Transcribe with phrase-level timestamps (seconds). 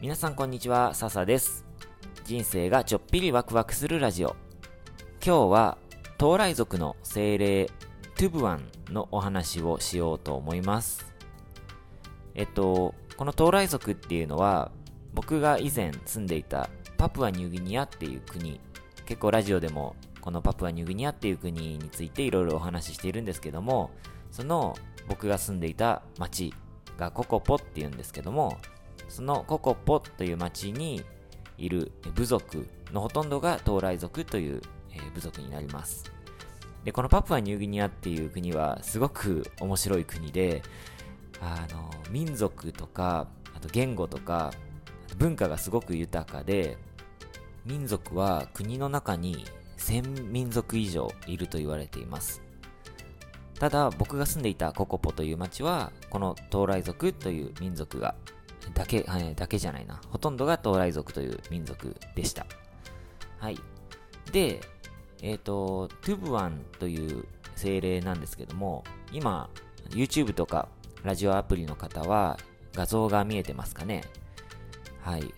[0.00, 1.64] 皆さんこんにちは、笹です。
[2.24, 4.36] 人生がちょっぴりワクワクするラジオ。
[5.24, 5.78] 今日は、
[6.18, 7.66] 東来族の精霊、
[8.16, 11.06] トゥブワンのお話をしようと思います。
[12.34, 14.72] えっと、この東来族っていうのは、
[15.14, 16.68] 僕が以前住んでいた
[16.98, 18.60] パプアニューギニアっていう国、
[19.06, 23.90] 結構ラジオでもこのパプアニューギニアっていう国についていろいろお話ししているんですけども、
[24.30, 24.74] その
[25.08, 26.52] 僕が住んでいた町
[26.98, 28.58] がココポっていうんですけども、
[29.08, 31.04] そのココポという町に
[31.58, 34.62] いる部族のほとんどが東来族という、
[35.12, 36.04] 部族になります。
[36.84, 40.62] で、このパプアニューギニアっていう国はすごく面白い国で、
[41.40, 43.26] あの、民族とか、
[43.56, 44.52] あと言語とか、
[45.16, 46.78] 文化がすごく豊かで、
[47.64, 49.44] 民族は国の中に
[49.78, 52.42] 1000民族以上いると言われています。
[53.58, 58.14] ただ、僕が住んでいたココポという町は、このトーライ族という民族が、
[58.72, 60.00] だけ、はいだけじゃないな。
[60.08, 62.46] ほとんどがトーライ族という民族でした。
[63.38, 63.58] はい。
[64.32, 64.60] で、
[65.22, 67.26] えっ、と、トゥブワンという
[67.56, 69.48] 精霊なんですけども、今、
[69.90, 70.68] YouTube とか
[71.02, 72.38] ラジオアプリの方は
[72.74, 74.02] 画像が見えてますかね
[75.02, 75.34] はい。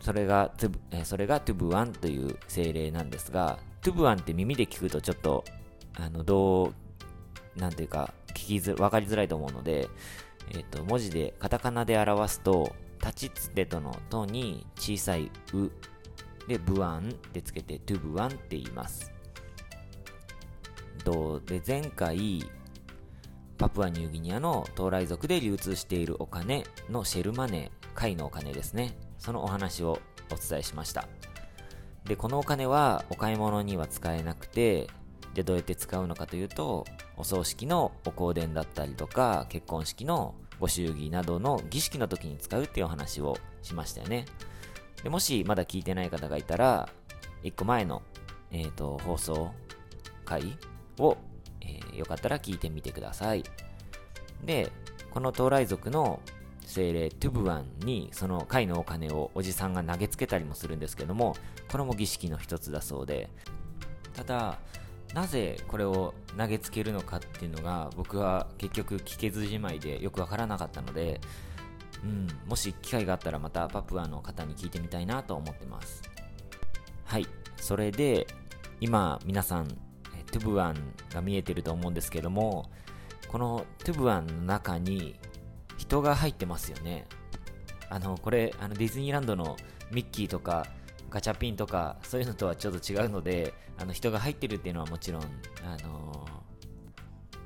[0.00, 5.44] それがトゥブ、えーそれがトゥブワンという精霊なんですが、トゥブワンって耳で聞くとちょっと、
[5.94, 6.72] あの、ど
[7.56, 9.88] う、なんていうか、聞きづ、わかりづらいと思うので、
[10.50, 15.70] えっ、と、文字で、カタカナで表すと、立ちつてとのとに小さいう
[16.48, 19.12] で、ブワンでつけて、トゥブワンって言います。
[21.04, 22.44] とで、前回、
[23.58, 28.96] パプアニューギニアの東来族で流通しているお金のシェルマネー、貝のお金ですね。
[29.18, 30.00] そのお話を
[30.32, 31.06] お伝えしました。
[32.04, 34.88] で、このお金はお買い物には使えなくて、
[35.34, 36.84] じゃあどうやって使うのかというと、
[37.16, 44.26] お葬式のお香典だったりとか、結婚式のご祝儀などの儀式の時に使うっていうお話をしましたよね。
[45.02, 46.88] でもしまだ聞いてない方がいたら、
[47.42, 48.02] 1個前の、
[48.50, 49.52] えー、と放送
[50.24, 50.56] 回
[50.98, 51.16] を、
[51.60, 53.44] えーよかったら聞いてみてください。
[54.44, 54.72] で、
[55.10, 56.20] この東来族の
[56.64, 61.36] 精霊トゥブワンにその貝のお金をおじさんが投げつけたりもするんですけども、
[61.70, 63.28] これも儀式の一つだそうで、
[64.14, 64.58] ただ、
[65.14, 71.20] なぜこれを投げつけるのかっていうのが僕は結局聞けずじまいでよくわからなかったので、
[72.02, 76.02] うん、もし機会があったらまたパプアの方に聞いてみたいなと思ってます。
[77.04, 77.26] はい。
[77.56, 78.26] それで、
[78.80, 82.70] 今皆さん、トゥブワンが見えてると思うんですけども、
[83.28, 85.20] このトゥブワンの中に
[85.76, 87.06] 人が入ってますよね。
[87.90, 89.56] あの、これ、あのディズニーランドの
[89.92, 90.66] ミッキーとか
[91.12, 96.26] ガチャピンとかそういうのとはちょっと違うので、あの人が入ってるっていうのはもちろん、あの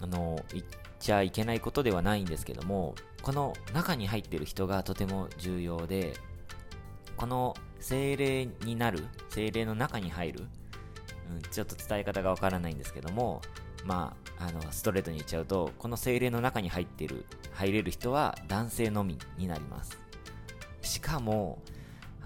[0.00, 0.64] あの、言っ
[1.00, 6.14] ちゃいけないことではないんですけども、この中に入ってる人がとても重要で、
[7.16, 10.46] この精霊になる、精霊の中に入る、
[11.32, 13.42] うん、ちょっと伝え方がわからないんですけども、
[13.84, 19.98] まあ、あの、ストレートに言っちゃうと、この精霊の中に入ってる、入れる人は男性のみになります。
[20.82, 21.60] しかも、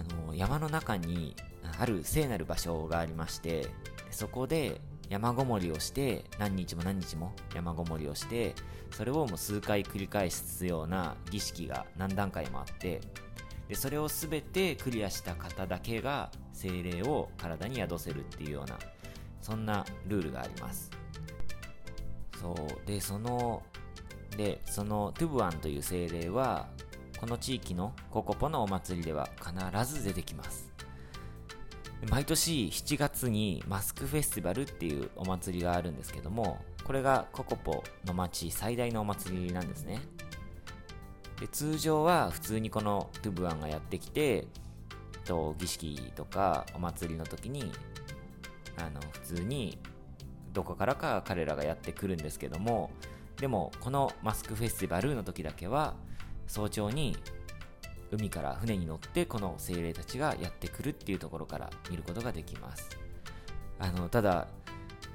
[0.00, 1.36] あの、山の中に
[1.78, 3.66] ある聖なる場所がありまして、
[4.10, 4.80] そこで
[5.10, 8.54] 山ごもりをして、何日も何日も山ごもりをして、
[8.92, 13.00] それをもう数回繰り返すような儀式が何段階もあって、
[13.68, 18.76] でそれを全てクリアした方だけが精霊を体に宿せるっていうような
[19.40, 20.90] そんなルールがあります。
[22.40, 22.86] そう。
[22.86, 23.62] でその
[24.36, 26.68] でそのトゥブワンという精霊は
[27.20, 30.72] この地域のココポのお祭りでは必ず出てきます。
[32.08, 40.00] 毎年7月にマスクフェスティバルっていうお祭りがあるんですけどもこれがココポの町最大のお祭りなんですね。
[41.38, 44.46] で通常は普通にこのトゥブワンがやってきて
[45.26, 47.70] と儀式とかお祭りの時に
[48.78, 49.78] あの普通に
[50.54, 52.90] どこからか彼らがやってくるんですけども
[53.36, 55.96] でもこのマスクフェスティバルの時だけは
[56.50, 57.16] 早朝に
[58.10, 62.88] 海から船に乗ってこの精霊たちがやってくるっていうところから見ることができます。
[63.78, 64.48] あのただ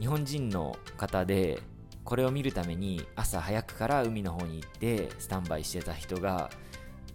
[0.00, 1.60] 日本人の方で
[2.02, 6.48] これを見るために朝早くから海の方に行ってスタンバイしてた人が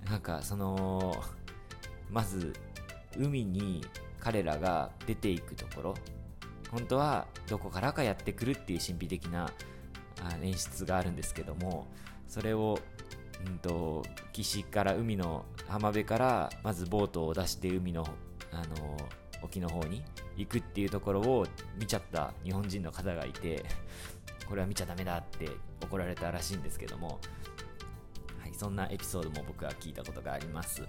[0.06, 1.16] なんかその
[2.12, 2.54] まず
[3.18, 3.84] 海に
[4.20, 5.96] 彼らが出ていくところ。
[6.70, 9.50] 本当はどこからかやってくるっていう神秘的な
[10.22, 11.88] あ演出があるんですけども
[12.34, 12.80] それを、
[13.46, 18.08] うんと、岸から海の浜辺からまずボートを出して海の、
[18.52, 18.98] あの
[19.42, 20.04] 沖の方に
[20.38, 21.46] 行くっていうところを
[21.78, 23.64] 見ちゃった日本人の方がいて
[24.48, 25.50] これは見ちゃダメだって
[25.82, 27.20] 怒られたらしいんですけども、
[28.40, 30.88] はい、そんなエピソードも僕は聞いたことがあります。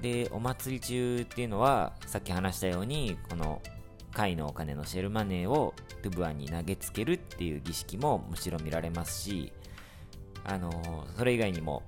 [0.00, 3.60] でお祭り中っていうのはさっき話したようにこの
[4.12, 9.52] 貝のお金のシェルマネーをトゥブアンに投げつけるっていう儀式ももちろ見られますし、
[10.44, 11.82] あのそれ以外にも、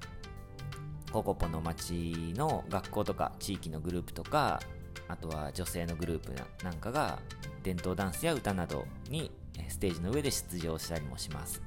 [1.13, 4.61] ココポの町の学校とか地域のグループとか、
[5.09, 6.33] あとは女性のグループ
[6.65, 7.19] なんかが
[7.63, 9.31] 伝統ダンスや歌などに
[9.69, 11.61] ステージの上で出場したりもします。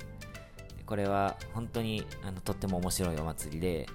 [0.85, 3.88] これは本当にあのとっても面白いお祭りで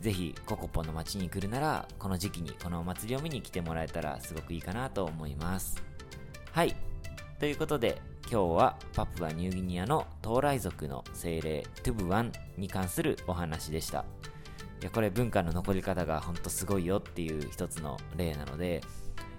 [0.00, 5.87] ぜひココポの街に来るならこの時期にこのお祭りを見に来てもらえたらすごくいいかなと思います。
[6.52, 6.74] はい。
[7.38, 8.00] ということで
[8.30, 14.04] 今日はパプアニューギニアのトーライ族の精霊トゥブワンに関するお話でした。
[14.80, 18.80] いやこれ文化の残り方がほんとすごいよっていう一つの例なので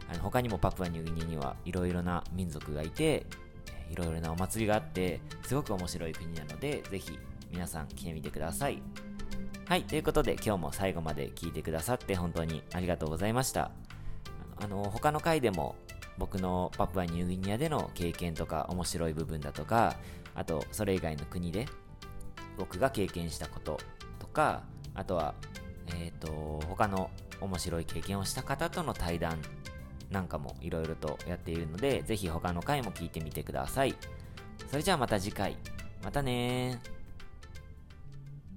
[0.10, 3.26] あの他にもパプアニューギニアにはいろいろな民族がいて
[3.90, 7.18] いろいろなお祭りがあってすごく面白い国なのでぜひ
[7.52, 8.82] 皆さん来てみてください。
[9.66, 13.72] はいということで今日も最後まで聞いてくださって本当にありがとうございました。
[14.62, 15.76] あの他の回でも
[16.20, 19.96] 僕のパプアニューギニアでの経験とか面白い部分だとか
[20.36, 21.66] あとそれ以外の国で
[22.58, 23.80] 僕が経験したこと
[24.20, 24.64] とか
[24.94, 25.34] あとは
[25.88, 27.10] えっ、ー、と他の
[27.42, 29.40] 面白い経験をした方との対談
[30.12, 33.96] なんかもいろいろとやっているので、ぜひ他の回も聞いてみてください。
[34.70, 35.58] それじゃあまた次回。
[36.04, 36.80] またね